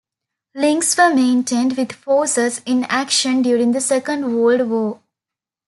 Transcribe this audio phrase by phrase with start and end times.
[0.55, 4.99] Links were maintained with forces in action during the Second World War.